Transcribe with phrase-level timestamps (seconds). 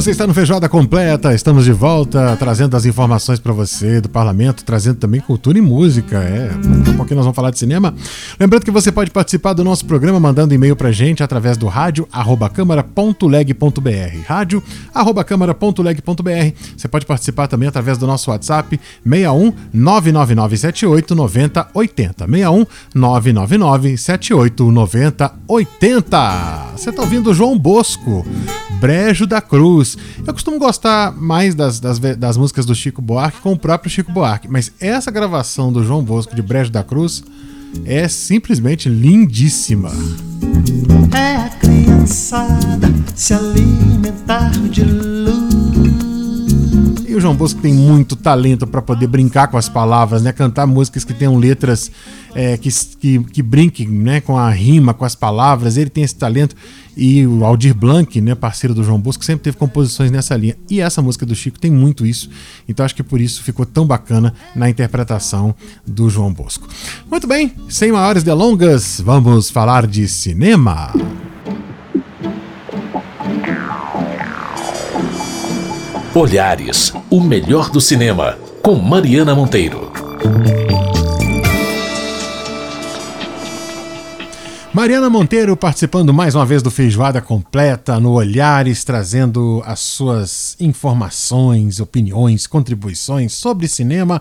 [0.00, 4.64] Você está no Feijoada Completa, estamos de volta trazendo as informações para você do parlamento,
[4.64, 6.16] trazendo também cultura e música.
[6.16, 7.94] É, daqui a pouquinho nós vamos falar de cinema.
[8.40, 12.08] Lembrando que você pode participar do nosso programa mandando e-mail para gente através do rádio
[12.54, 14.26] câmara.leg.br.
[14.26, 14.62] Rádio
[15.26, 16.54] câmara.leg.br.
[16.74, 22.24] Você pode participar também através do nosso WhatsApp 61 99978 9080.
[22.24, 26.66] 61 99978 9080.
[26.74, 28.24] Você está ouvindo João Bosco,
[28.80, 29.96] Brejo da Cruz.
[30.26, 34.10] Eu costumo gostar mais das, das, das, músicas do Chico Buarque com o próprio Chico
[34.10, 37.22] Buarque, mas essa gravação do João Bosco de Brejo da Cruz
[37.84, 39.92] é simplesmente lindíssima.
[41.14, 45.49] É a criançada se alimentar de luz.
[47.10, 50.30] E o João Bosco tem muito talento para poder brincar com as palavras, né?
[50.30, 51.90] Cantar músicas que tenham letras
[52.32, 52.68] é, que,
[53.00, 54.20] que, que brinquem né?
[54.20, 55.76] com a rima, com as palavras.
[55.76, 56.54] Ele tem esse talento.
[56.96, 60.56] E o Aldir Blanc, né, parceiro do João Bosco, sempre teve composições nessa linha.
[60.70, 62.30] E essa música do Chico tem muito isso.
[62.68, 65.52] Então acho que por isso ficou tão bacana na interpretação
[65.84, 66.68] do João Bosco.
[67.10, 70.92] Muito bem, sem maiores delongas, vamos falar de cinema.
[76.12, 79.92] Olhares, o melhor do cinema, com Mariana Monteiro.
[84.74, 91.78] Mariana Monteiro participando mais uma vez do Feijoada Completa no Olhares, trazendo as suas informações,
[91.78, 94.20] opiniões, contribuições sobre cinema.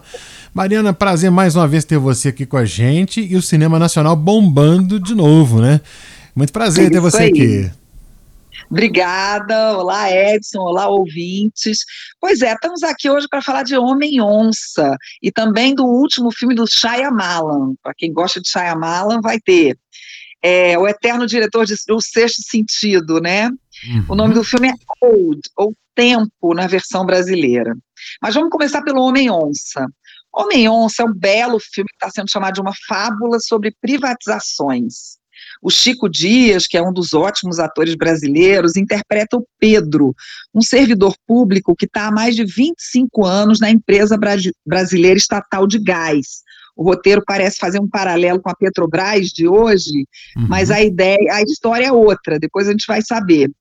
[0.53, 4.15] Mariana, prazer mais uma vez ter você aqui com a gente e o cinema nacional
[4.15, 5.81] bombando de novo, né?
[6.35, 7.29] Muito prazer é ter você aí.
[7.29, 7.71] aqui.
[8.69, 11.79] Obrigada, olá Edson, olá ouvintes.
[12.19, 16.53] Pois é, estamos aqui hoje para falar de Homem Onça e também do último filme
[16.53, 17.73] do Shyamalan.
[17.81, 19.75] Para quem gosta de Shyamalan, vai ter
[20.41, 23.49] é, o eterno diretor de O Sexto Sentido, né?
[23.49, 24.05] Uhum.
[24.09, 27.75] O nome do filme é Old, ou Tempo, na versão brasileira.
[28.21, 29.85] Mas vamos começar pelo Homem-Onça.
[30.31, 35.17] Homem-Onça é um belo filme que está sendo chamado de uma fábula sobre privatizações.
[35.61, 40.15] O Chico Dias, que é um dos ótimos atores brasileiros, interpreta o Pedro,
[40.53, 44.17] um servidor público que está há mais de 25 anos na empresa
[44.65, 46.43] brasileira estatal de gás,
[46.79, 50.47] o roteiro parece fazer um paralelo com a Petrobras de hoje, uhum.
[50.47, 53.51] mas a ideia, a história é outra, depois a gente vai saber.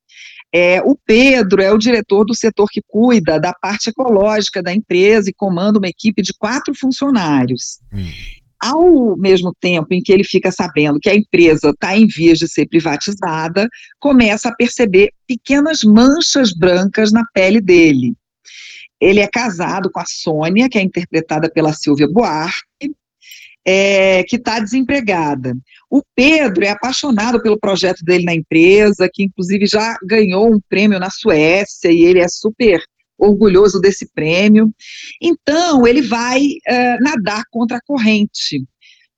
[0.54, 5.28] É, o Pedro é o diretor do setor que cuida da parte ecológica da empresa
[5.30, 7.80] e comanda uma equipe de quatro funcionários.
[7.92, 8.08] Uhum.
[8.60, 12.48] Ao mesmo tempo em que ele fica sabendo que a empresa está em vias de
[12.48, 13.68] ser privatizada,
[14.00, 18.14] começa a perceber pequenas manchas brancas na pele dele.
[19.00, 22.92] Ele é casado com a Sônia, que é interpretada pela Silvia Buarque,
[23.64, 25.56] é, que está desempregada.
[25.90, 30.98] O Pedro é apaixonado pelo projeto dele na empresa, que inclusive já ganhou um prêmio
[30.98, 32.82] na Suécia e ele é super
[33.18, 34.72] orgulhoso desse prêmio.
[35.20, 38.64] Então, ele vai é, nadar contra a corrente,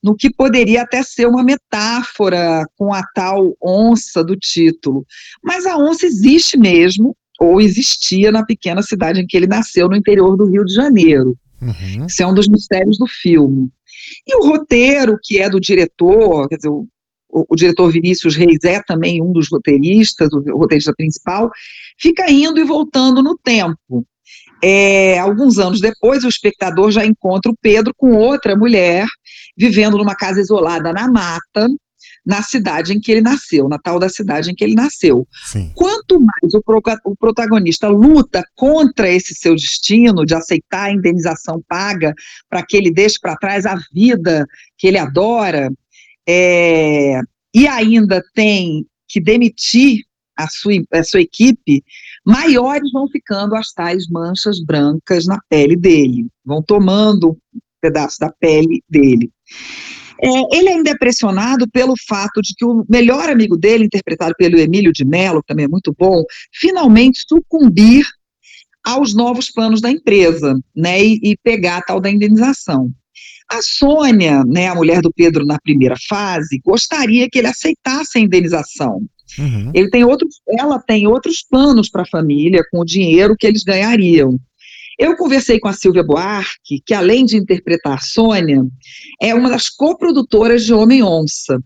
[0.02, 5.04] no que poderia até ser uma metáfora com a tal onça do título.
[5.42, 9.96] Mas a onça existe mesmo, ou existia na pequena cidade em que ele nasceu, no
[9.96, 11.36] interior do Rio de Janeiro.
[11.60, 12.06] Uhum.
[12.06, 13.70] Isso é um dos mistérios do filme.
[14.26, 16.86] E o roteiro, que é do diretor, quer dizer, o,
[17.32, 21.50] o, o, diretor Vinícius Reis é também um dos roteiristas, o roteirista principal,
[21.98, 24.06] fica indo e voltando no tempo.
[24.62, 29.06] É, alguns anos depois, o espectador já encontra o Pedro com outra mulher,
[29.56, 31.68] vivendo numa casa isolada na mata,
[32.24, 35.26] na cidade em que ele nasceu, na tal da cidade em que ele nasceu.
[35.46, 35.72] Sim.
[35.74, 41.62] Quanto mais o, pro, o, protagonista luta contra esse seu destino de aceitar a indenização
[41.66, 42.14] paga
[42.48, 44.46] para que ele deixe para trás a vida
[44.76, 45.72] que ele adora,
[46.32, 47.20] é,
[47.52, 50.04] e ainda tem que demitir
[50.36, 51.82] a sua, a sua equipe,
[52.24, 58.30] maiores vão ficando as tais manchas brancas na pele dele, vão tomando um pedaço da
[58.30, 59.28] pele dele.
[60.22, 64.58] É, ele ainda é pressionado pelo fato de que o melhor amigo dele, interpretado pelo
[64.58, 66.22] Emílio de Mello, que também é muito bom,
[66.52, 68.06] finalmente sucumbir
[68.84, 72.92] aos novos planos da empresa, né, e, e pegar a tal da indenização.
[73.50, 78.20] A Sônia, né, a mulher do Pedro na primeira fase, gostaria que ele aceitasse a
[78.20, 79.02] indenização.
[79.38, 79.70] Uhum.
[79.74, 83.64] Ele tem outros, ela tem outros planos para a família com o dinheiro que eles
[83.64, 84.38] ganhariam.
[84.98, 88.62] Eu conversei com a Silvia Buarque, que além de interpretar a Sônia,
[89.20, 91.58] é uma das coprodutoras de Homem Onça.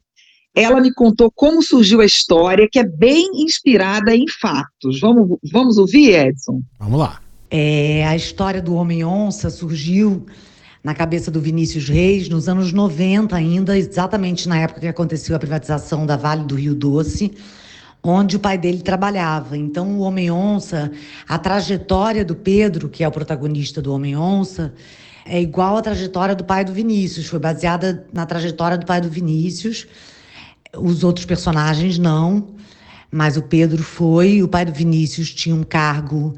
[0.54, 5.00] Ela me contou como surgiu a história, que é bem inspirada em fatos.
[5.00, 6.62] Vamos, vamos ouvir, Edson?
[6.78, 7.20] Vamos lá.
[7.50, 10.26] É, a história do Homem-Onça surgiu
[10.84, 15.38] na cabeça do Vinícius Reis nos anos 90 ainda, exatamente na época que aconteceu a
[15.38, 17.32] privatização da Vale do Rio Doce,
[18.02, 19.56] onde o pai dele trabalhava.
[19.56, 20.92] Então, o Homem-Onça,
[21.26, 24.74] a trajetória do Pedro, que é o protagonista do Homem-Onça,
[25.24, 29.08] é igual à trajetória do pai do Vinícius, foi baseada na trajetória do pai do
[29.08, 29.86] Vinícius.
[30.76, 32.48] Os outros personagens não,
[33.10, 36.34] mas o Pedro foi, o pai do Vinícius tinha um cargo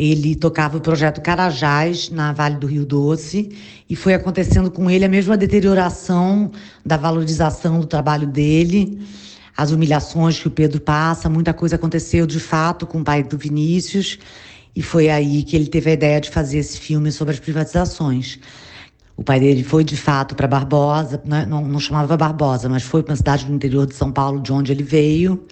[0.00, 3.50] ele tocava o projeto Carajás, na Vale do Rio Doce,
[3.86, 6.50] e foi acontecendo com ele a mesma deterioração
[6.82, 8.98] da valorização do trabalho dele,
[9.54, 13.36] as humilhações que o Pedro passa, muita coisa aconteceu de fato com o pai do
[13.36, 14.18] Vinícius,
[14.74, 18.38] e foi aí que ele teve a ideia de fazer esse filme sobre as privatizações.
[19.18, 23.02] O pai dele foi de fato para Barbosa, não, não, não, chamava Barbosa, mas foi
[23.02, 25.44] para uma cidade do interior de São Paulo, de onde ele veio.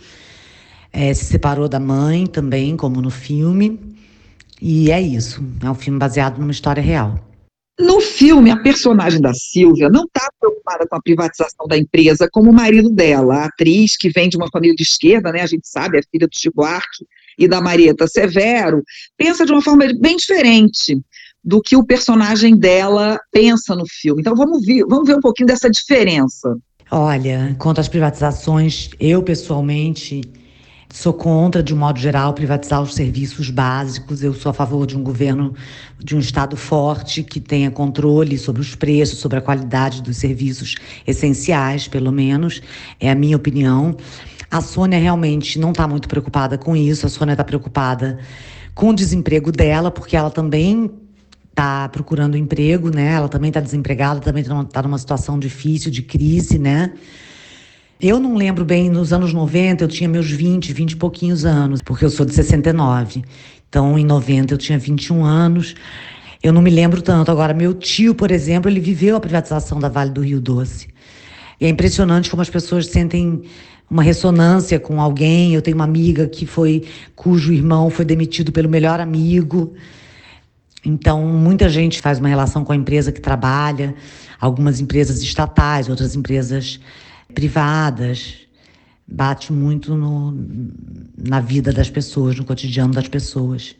[0.90, 3.97] É, se separou da mãe também, como no filme.
[4.60, 5.42] E é isso.
[5.62, 7.18] É um filme baseado numa história real.
[7.78, 12.50] No filme, a personagem da Silvia não está preocupada com a privatização da empresa como
[12.50, 15.42] o marido dela, a atriz que vem de uma família de esquerda, né?
[15.42, 17.06] A gente sabe, é filha do Chico Arque
[17.38, 18.82] e da Marieta Severo,
[19.16, 21.00] pensa de uma forma bem diferente
[21.44, 24.20] do que o personagem dela pensa no filme.
[24.20, 26.56] Então vamos ver, vamos ver um pouquinho dessa diferença.
[26.90, 30.22] Olha, quanto às privatizações, eu pessoalmente
[30.90, 34.22] Sou contra, de um modo geral, privatizar os serviços básicos.
[34.22, 35.52] Eu sou a favor de um governo,
[36.02, 40.76] de um Estado forte, que tenha controle sobre os preços, sobre a qualidade dos serviços
[41.06, 42.62] essenciais, pelo menos.
[42.98, 43.96] É a minha opinião.
[44.50, 47.04] A Sônia realmente não está muito preocupada com isso.
[47.04, 48.18] A Sônia está preocupada
[48.74, 50.90] com o desemprego dela, porque ela também
[51.50, 53.12] está procurando emprego, né?
[53.12, 56.94] Ela também está desempregada, também está numa situação difícil, de crise, né?
[58.00, 61.82] Eu não lembro bem, nos anos 90 eu tinha meus 20, 20 e pouquinhos anos,
[61.82, 63.24] porque eu sou de 69.
[63.68, 65.74] Então, em 90 eu tinha 21 anos.
[66.40, 67.32] Eu não me lembro tanto.
[67.32, 70.86] Agora, meu tio, por exemplo, ele viveu a privatização da Vale do Rio Doce.
[71.60, 73.42] E é impressionante como as pessoas sentem
[73.90, 75.54] uma ressonância com alguém.
[75.54, 76.84] Eu tenho uma amiga que foi
[77.16, 79.74] cujo irmão foi demitido pelo melhor amigo.
[80.84, 83.92] Então, muita gente faz uma relação com a empresa que trabalha,
[84.40, 86.78] algumas empresas estatais, outras empresas
[87.34, 88.36] privadas,
[89.06, 90.34] bate muito no,
[91.16, 93.76] na vida das pessoas, no cotidiano das pessoas.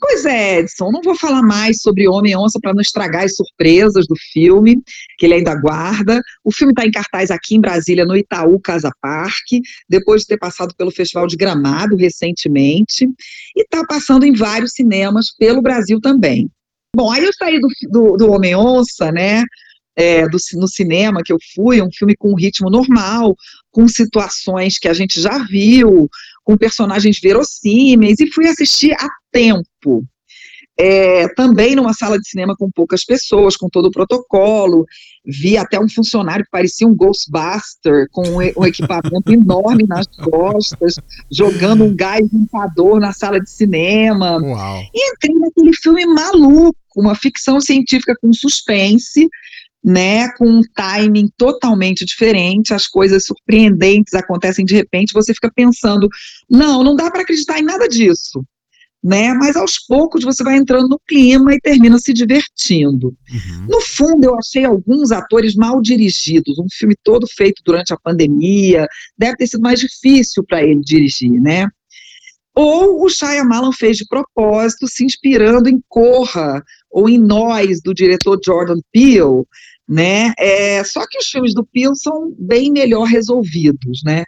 [0.00, 4.14] Pois é, Edson, não vou falar mais sobre Homem-Onça para não estragar as surpresas do
[4.32, 4.82] filme,
[5.18, 6.20] que ele ainda aguarda.
[6.42, 10.38] O filme está em cartaz aqui em Brasília, no Itaú Casa Parque, depois de ter
[10.38, 13.04] passado pelo Festival de Gramado recentemente,
[13.54, 16.50] e está passando em vários cinemas pelo Brasil também.
[16.96, 19.42] Bom, aí eu saí do, do, do Homem-Onça, né,
[19.96, 23.36] é, do, no cinema que eu fui, um filme com um ritmo normal,
[23.70, 26.08] com situações que a gente já viu,
[26.42, 30.04] com personagens verossímeis, e fui assistir a tempo.
[30.76, 34.84] É, também numa sala de cinema com poucas pessoas, com todo o protocolo.
[35.24, 40.96] Vi até um funcionário que parecia um Ghostbuster, com um, equipamento enorme nas costas,
[41.30, 44.36] jogando um gás limpador na sala de cinema.
[44.42, 44.82] Uau.
[44.92, 49.28] E entrei naquele filme maluco, uma ficção científica com suspense,
[49.84, 56.08] né, com um timing totalmente diferente, as coisas surpreendentes acontecem de repente, você fica pensando,
[56.48, 58.42] não, não dá para acreditar em nada disso,
[59.02, 63.08] né, mas aos poucos você vai entrando no clima e termina se divertindo.
[63.30, 63.66] Uhum.
[63.68, 68.88] No fundo, eu achei alguns atores mal dirigidos, um filme todo feito durante a pandemia,
[69.18, 71.68] deve ter sido mais difícil para ele dirigir, né,
[72.54, 78.38] ou o Shyamalan fez de propósito, se inspirando em Corra ou em Nós, do diretor
[78.44, 79.44] Jordan Peele,
[79.88, 80.32] né?
[80.38, 84.24] É, só que os filmes do Peel são bem melhor resolvidos, né?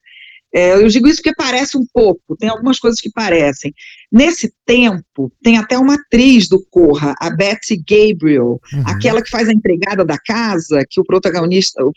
[0.55, 3.75] É, eu digo isso porque parece um pouco, tem algumas coisas que parecem.
[4.11, 8.83] Nesse tempo, tem até uma atriz do Corra, a Betty Gabriel, uhum.
[8.87, 11.93] aquela que faz a empregada da casa, que o protagonista, o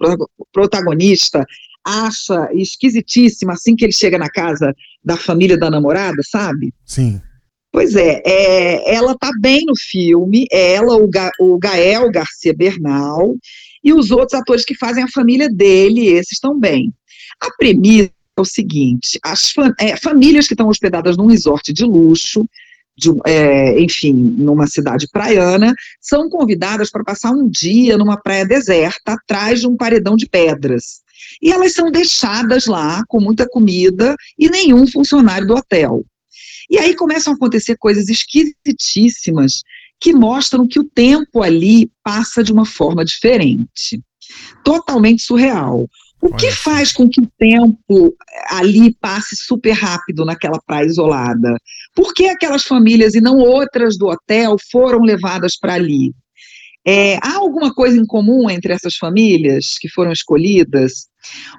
[0.51, 1.45] protagonista
[1.85, 6.73] acha esquisitíssima assim que ele chega na casa da família da namorada, sabe?
[6.85, 7.21] Sim.
[7.71, 13.35] Pois é, é ela está bem no filme, ela, o, Ga, o Gael Garcia Bernal
[13.83, 16.91] e os outros atores que fazem a família dele, esses estão bem.
[17.39, 21.85] A premissa é o seguinte: as fam é, famílias que estão hospedadas num resort de
[21.85, 22.45] luxo,
[22.97, 29.13] de, é, enfim, numa cidade praiana, são convidadas para passar um dia numa praia deserta,
[29.13, 31.01] atrás de um paredão de pedras.
[31.41, 36.03] E elas são deixadas lá com muita comida e nenhum funcionário do hotel.
[36.69, 39.63] E aí começam a acontecer coisas esquisitíssimas
[39.99, 44.01] que mostram que o tempo ali passa de uma forma diferente.
[44.63, 45.87] Totalmente surreal.
[46.21, 48.13] O que faz com que o tempo
[48.49, 51.57] ali passe super rápido naquela praia isolada?
[51.95, 56.13] Por que aquelas famílias e não outras do hotel foram levadas para ali?
[56.85, 61.07] É, há alguma coisa em comum entre essas famílias que foram escolhidas?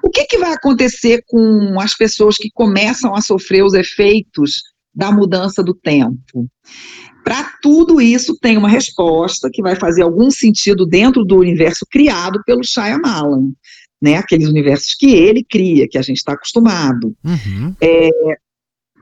[0.03, 4.61] O que, que vai acontecer com as pessoas que começam a sofrer os efeitos
[4.93, 6.47] da mudança do tempo?
[7.23, 12.41] Para tudo isso tem uma resposta que vai fazer algum sentido dentro do universo criado
[12.45, 13.51] pelo Shyamalan,
[14.01, 14.17] né?
[14.17, 17.15] Aqueles universos que ele cria, que a gente está acostumado.
[17.23, 17.75] Uhum.
[17.79, 18.09] É,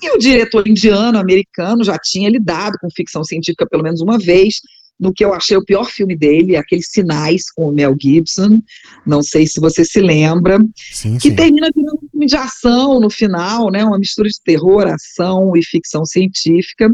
[0.01, 4.61] e o diretor indiano, americano, já tinha lidado com ficção científica pelo menos uma vez,
[4.99, 8.61] no que eu achei o pior filme dele, aqueles Sinais com o Mel Gibson,
[9.05, 11.35] não sei se você se lembra, sim, que sim.
[11.35, 16.05] termina virando filme de ação no final, né, uma mistura de terror, ação e ficção
[16.05, 16.93] científica.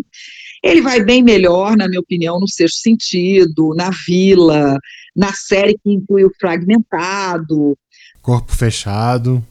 [0.64, 4.78] Ele vai bem melhor, na minha opinião, no sexto sentido, na Vila,
[5.16, 7.78] na série que inclui o Fragmentado.
[8.22, 9.44] Corpo Fechado.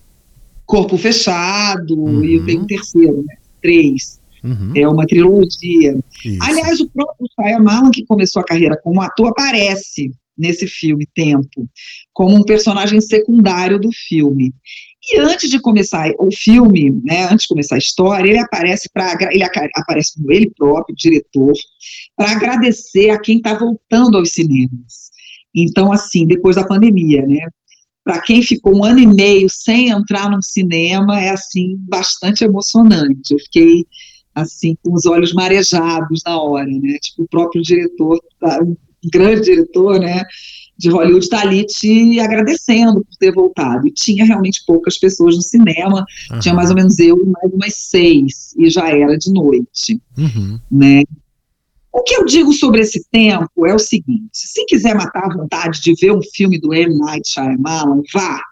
[0.64, 2.24] Corpo Fechado, uhum.
[2.24, 3.34] e tem um terceiro, né?
[3.60, 4.20] Três.
[4.42, 4.72] Uhum.
[4.74, 5.98] É uma trilogia.
[6.24, 6.38] Isso.
[6.42, 11.68] Aliás, o próprio Shyamalan, que começou a carreira como ator, aparece nesse filme Tempo,
[12.12, 14.52] como um personagem secundário do filme.
[15.12, 19.16] E antes de começar o filme, né, antes de começar a história, ele aparece para
[19.30, 21.52] ele aparece como ele próprio, diretor,
[22.16, 25.10] para agradecer a quem está voltando aos cinemas.
[25.54, 27.46] Então, assim, depois da pandemia, né?
[28.02, 33.32] Para quem ficou um ano e meio sem entrar num cinema, é assim bastante emocionante.
[33.32, 33.86] Eu fiquei
[34.34, 36.98] assim, com os olhos marejados na hora, né?
[37.00, 38.18] Tipo, o próprio diretor,
[38.62, 38.76] um
[39.10, 40.24] grande diretor, né?
[40.76, 43.86] De Hollywood está ali te agradecendo por ter voltado.
[43.86, 46.40] E tinha realmente poucas pessoas no cinema, uhum.
[46.40, 50.58] tinha mais ou menos eu e mais umas seis, e já era de noite, uhum.
[50.70, 51.02] né?
[51.92, 55.80] O que eu digo sobre esse tempo é o seguinte: se quiser matar a vontade
[55.80, 56.98] de ver um filme do M.
[56.98, 58.42] Night Shyamalan, vá,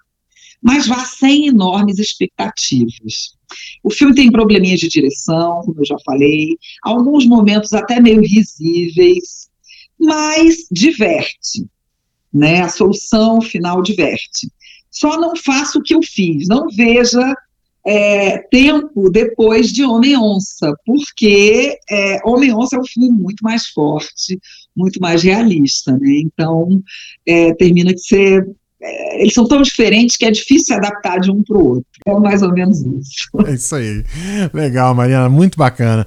[0.62, 3.34] mas vá sem enormes expectativas.
[3.82, 9.50] O filme tem probleminhas de direção, como eu já falei, alguns momentos até meio risíveis,
[9.98, 11.66] mas diverte.
[12.32, 12.62] Né?
[12.62, 14.50] A solução final diverte.
[14.90, 17.34] Só não faça o que eu fiz, não veja
[17.84, 24.38] é, tempo depois de Homem-Onça, porque é, Homem-Onça é um filme muito mais forte,
[24.76, 26.20] muito mais realista, né?
[26.20, 26.82] Então,
[27.26, 28.46] é, termina de ser
[28.82, 31.86] é, eles são tão diferentes que é difícil adaptar de um para o outro.
[32.04, 33.28] É mais ou menos isso.
[33.46, 34.04] É isso aí.
[34.52, 36.06] Legal, Mariana, muito bacana.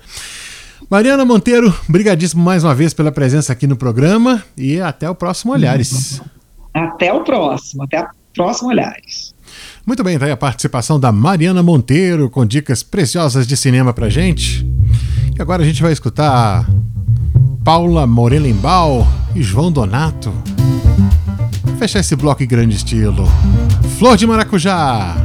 [0.89, 5.53] Mariana Monteiro, brigadíssimo mais uma vez pela presença aqui no programa e até o próximo
[5.53, 6.21] Olhares.
[6.73, 9.33] Até o próximo, até o próximo Olhares.
[9.85, 14.09] Muito bem, tá aí a participação da Mariana Monteiro com dicas preciosas de cinema pra
[14.09, 14.65] gente.
[15.37, 16.67] E agora a gente vai escutar
[17.63, 20.31] Paula Morelenbaum e João Donato
[21.75, 23.27] fechar esse bloco em grande estilo.
[23.97, 25.15] Flor de Maracujá.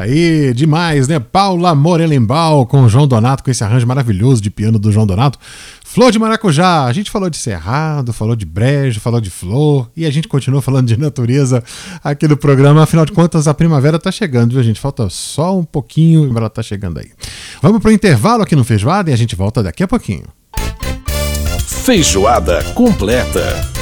[0.00, 1.18] Aí, demais, né?
[1.18, 5.38] Paula Morelenbaum com João Donato, com esse arranjo maravilhoso de piano do João Donato.
[5.84, 10.06] Flor de Maracujá, a gente falou de cerrado, falou de brejo, falou de flor e
[10.06, 11.64] a gente continua falando de natureza
[12.04, 12.84] aqui no programa.
[12.84, 14.78] Afinal de contas, a primavera tá chegando, viu, gente?
[14.78, 17.10] Falta só um pouquinho e ela tá chegando aí.
[17.60, 20.24] Vamos pro intervalo aqui no Feijoada e a gente volta daqui a pouquinho.
[21.58, 23.79] Feijoada completa.